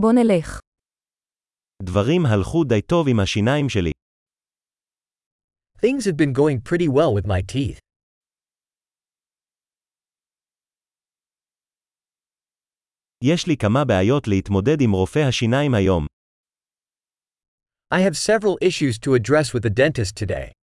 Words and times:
בוא 0.00 0.12
נלך. 0.12 0.60
דברים 1.82 2.22
הלכו 2.26 2.64
די 2.64 2.82
טוב 2.82 3.06
עם 3.10 3.20
השיניים 3.20 3.68
שלי. 3.68 3.90
Things 5.78 6.04
have 6.06 6.16
been 6.16 6.32
going 6.32 6.60
pretty 6.68 6.88
well 6.88 7.12
with 7.14 7.26
my 7.26 7.40
teeth. 7.52 7.78
יש 13.24 13.46
לי 13.46 13.56
כמה 13.56 13.84
בעיות 13.88 14.28
להתמודד 14.28 14.80
עם 14.80 14.92
רופא 14.92 15.18
השיניים 15.28 15.74
היום. 15.74 16.06
I 17.94 17.98
have 17.98 18.16
several 18.16 18.56
issues 18.60 18.98
to 18.98 19.14
address 19.14 19.54
with 19.54 19.62
the 19.62 19.70
dentist 19.70 20.16
today. 20.16 20.55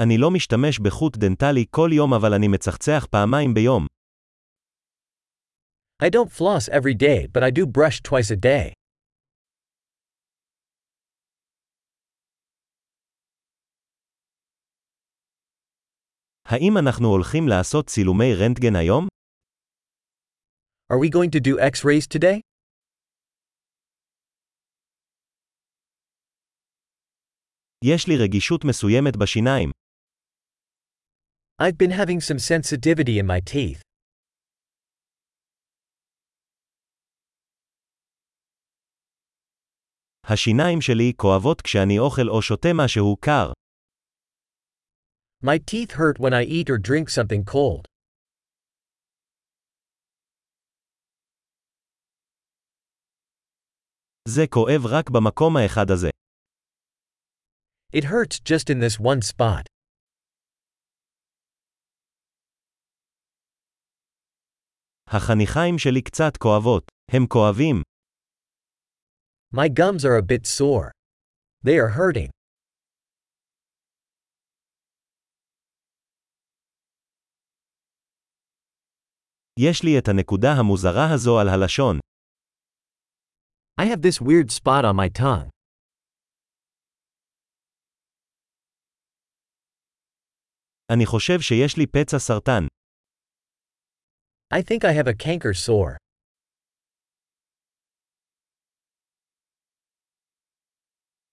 אני 0.00 0.18
לא 0.18 0.30
משתמש 0.30 0.78
בחוט 0.78 1.16
דנטלי 1.16 1.64
כל 1.70 1.90
יום 1.92 2.14
אבל 2.14 2.34
אני 2.34 2.48
מצחצח 2.48 3.06
פעמיים 3.10 3.54
ביום. 3.54 3.86
I 6.02 6.06
don't 6.10 6.30
floss 6.30 6.68
every 6.68 6.94
day, 6.94 7.26
but 7.32 7.42
I 7.42 7.50
do 7.50 7.66
brush 7.66 8.02
twice 8.02 8.30
a 8.30 8.36
day. 8.36 8.72
האם 16.44 16.78
אנחנו 16.84 17.08
הולכים 17.08 17.48
לעשות 17.48 17.86
צילומי 17.86 18.34
רנטגן 18.34 18.76
היום? 18.76 19.06
Are 20.92 20.98
we 20.98 21.08
going 21.08 21.30
to 21.30 21.40
do 21.40 21.58
x 21.58 21.84
rays 21.84 22.06
today? 22.06 22.40
יש 27.84 28.08
לי 28.08 28.14
רגישות 28.24 28.64
מסוימת 28.64 29.16
בשיניים. 29.16 29.71
I've 31.61 31.77
been 31.77 31.91
having 31.91 32.21
some 32.21 32.39
sensitivity 32.39 33.19
in 33.19 33.25
my 33.25 33.39
teeth. 33.39 33.81
השיניים 40.29 40.81
שלי 40.81 41.13
כואבות 41.15 41.61
כשאני 41.61 41.99
אוכל 41.99 42.29
או 42.29 42.41
שותה 42.41 42.69
משהו 42.73 43.15
קר. 43.19 43.51
My 45.43 45.57
teeth 45.59 45.91
hurt 45.93 46.19
when 46.19 46.33
I 46.33 46.43
eat 46.43 46.69
or 46.69 46.77
drink 46.77 47.09
something 47.09 47.43
cold. 47.53 47.87
זה 54.27 54.41
כואב 54.49 54.81
רק 54.85 55.09
במקום 55.09 55.57
האחד 55.57 55.91
הזה. 55.91 56.09
It 57.95 58.03
hurts 58.03 58.39
just 58.39 58.69
in 58.69 58.79
this 58.79 58.99
one 58.99 59.21
spot. 59.21 59.70
החניכיים 65.16 65.78
שלי 65.78 66.02
קצת 66.02 66.36
כואבות. 66.36 66.84
הם 67.12 67.26
כואבים. 67.26 67.82
My 69.54 69.68
gums 69.68 70.04
are 70.04 70.16
a 70.16 70.22
bit 70.22 70.46
sore. 70.46 70.90
They 71.66 71.76
are 71.78 71.90
hurting. 71.98 72.30
יש 79.58 79.84
לי 79.84 79.98
את 79.98 80.08
הנקודה 80.08 80.48
המוזרה 80.58 81.14
הזו 81.14 81.40
על 81.40 81.48
הלשון. 81.48 81.98
I 83.80 83.84
have 83.84 84.00
this 84.00 84.20
weird 84.20 84.50
spot 84.50 84.84
on 84.84 84.96
my 84.96 85.18
tongue. 85.18 85.48
אני 90.92 91.06
חושב 91.06 91.40
שיש 91.40 91.76
לי 91.78 91.86
פצע 91.86 92.18
סרטן. 92.18 92.66
I 94.51 94.61
think 94.61 94.85
I 94.85 94.93
have 94.93 95.07
a 95.07 95.13
canker 95.13 95.53
sore. 95.53 95.97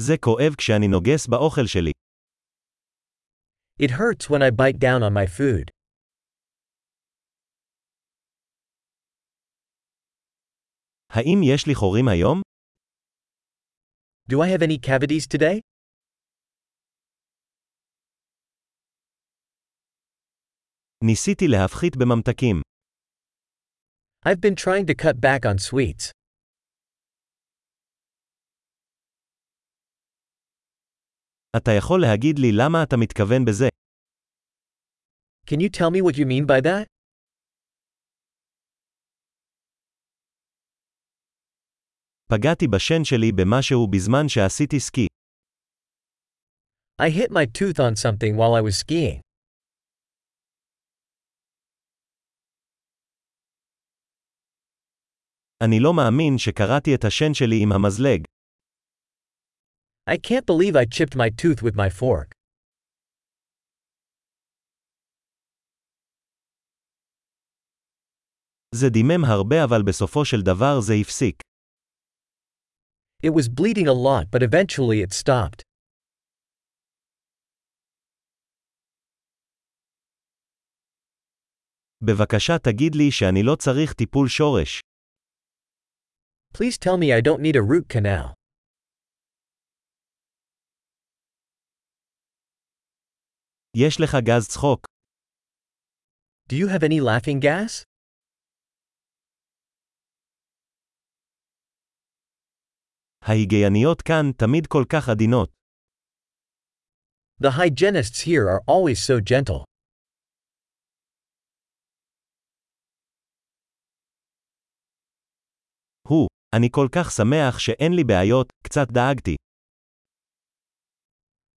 זה 0.00 0.12
כואב 0.24 0.54
כשאני 0.58 0.88
נוגס 0.88 1.26
באוכל 1.26 1.66
שלי. 1.66 1.90
It 3.82 3.90
hurts 3.90 4.30
when 4.30 4.42
I 4.42 4.50
bite 4.50 4.78
down 4.78 5.02
on 5.02 5.12
my 5.12 5.26
food. 5.26 5.70
האם 11.10 11.38
יש 11.54 11.66
לי 11.66 11.74
חורים 11.74 12.08
היום? 12.08 12.40
Do 14.32 14.36
I 14.36 14.48
have 14.48 14.62
any 14.62 14.78
cavities 14.78 15.26
today? 15.26 15.60
ניסיתי 21.04 21.44
להפחית 21.48 21.96
בממתקים. 21.96 22.60
I've 24.24 24.40
been 24.40 24.54
trying 24.54 24.86
to 24.86 24.94
cut 24.94 25.20
back 25.20 25.46
on 25.46 25.58
sweets. 25.58 26.10
אתה 31.56 31.70
יכול 31.78 32.00
להגיד 32.00 32.38
לי 32.38 32.48
למה 32.52 32.82
אתה 32.82 32.96
מתכוון 32.96 33.44
בזה? 33.44 33.68
Can 35.46 35.60
you 35.60 35.68
tell 35.68 35.90
me 35.90 36.00
what 36.02 36.16
you 36.16 36.26
mean 36.26 36.46
by 36.46 36.60
that? 36.60 36.86
פגעתי 42.30 42.68
בשן 42.68 43.04
שלי 43.04 43.32
במשהו 43.32 43.86
בזמן 43.90 44.28
שעשיתי 44.28 44.80
סקי. 44.80 45.06
I 47.02 47.08
hit 47.10 47.30
my 47.30 47.46
tooth 47.46 47.80
on 47.80 47.96
something 47.96 48.36
while 48.36 48.54
I 48.54 48.60
was 48.60 48.76
skiing. 48.76 49.23
אני 55.63 55.79
לא 55.79 55.93
מאמין 55.93 56.37
שקרעתי 56.37 56.95
את 56.95 57.03
השן 57.07 57.33
שלי 57.33 57.55
עם 57.63 57.71
המזלג. 57.71 58.23
I 60.09 60.17
can't 60.17 60.45
believe 60.45 60.75
I 60.75 60.85
chipped 60.85 61.15
my 61.15 61.29
tooth 61.29 61.61
with 61.63 61.75
my 61.75 61.89
fork. 61.89 62.31
זה 68.75 68.89
דימם 68.89 69.25
הרבה 69.25 69.55
אבל 69.63 69.81
בסופו 69.87 70.25
של 70.25 70.41
דבר 70.45 70.81
זה 70.81 70.93
הפסיק. 71.01 71.35
It 73.25 73.31
was 73.31 73.47
bleeding 73.47 73.87
a 73.87 73.93
lot, 74.07 74.25
but 74.31 74.43
eventually 74.43 75.01
it 75.01 75.13
stopped. 75.13 75.61
בבקשה 82.01 82.53
תגיד 82.63 82.95
לי 82.95 83.11
שאני 83.11 83.43
לא 83.43 83.55
צריך 83.55 83.93
טיפול 83.93 84.27
שורש. 84.27 84.94
Please 86.54 86.76
tell 86.78 86.96
me 86.96 87.12
I 87.12 87.20
don't 87.20 87.40
need 87.40 87.56
a 87.56 87.62
root 87.62 87.88
canal. 87.88 88.34
יש 93.76 94.00
לך 94.00 94.10
גז 94.24 94.48
צחוק. 94.48 94.86
Do 96.48 96.56
you 96.56 96.68
have 96.68 96.82
any 96.82 97.00
laughing 97.00 97.40
gas? 97.40 97.84
ההיגייניות 103.22 104.02
כאן 104.02 104.32
תמיד 104.38 104.66
כל 104.66 104.84
כך 104.92 105.08
עדינות. 105.08 105.50
The 107.42 107.50
hygienists 107.50 108.20
here 108.26 108.48
are 108.48 108.60
always 108.66 108.98
so 108.98 109.20
gentle. 109.20 109.64
אני 116.56 116.68
כל 116.70 116.88
כך 116.92 117.10
שמח 117.10 117.58
שאין 117.58 117.92
לי 117.92 118.04
בעיות, 118.04 118.52
קצת 118.64 118.88
דאגתי. 118.90 119.36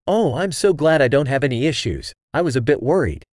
Oh, 0.09 0.35
I'm 0.35 0.51
so 0.51 0.73
glad 0.73 1.01
I 1.01 1.07
don't 1.07 1.27
have 1.27 1.43
any 1.43 1.65
issues. 1.65 2.11
I 2.33 2.41
was 2.41 2.55
a 2.55 2.61
bit 2.61 2.81
worried. 2.81 3.23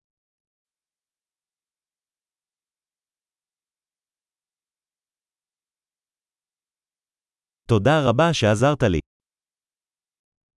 תודה 7.68 8.00
רבה 8.08 8.32
שעזרת 8.32 8.82
לי. 8.82 9.00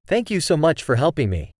Thank 0.06 0.30
you 0.30 0.40
so 0.40 0.56
much 0.56 0.82
for 0.82 0.96
helping 0.96 1.30
me. 1.30 1.55